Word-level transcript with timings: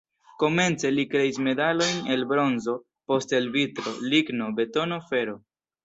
Komence 0.43 0.89
li 0.93 1.05
kreis 1.11 1.37
medalojn 1.49 2.09
el 2.15 2.27
bronzo, 2.33 2.77
poste 3.13 3.41
el 3.43 3.49
vitro, 3.61 3.97
ligno, 4.17 4.53
betono, 4.63 5.03
fero. 5.15 5.43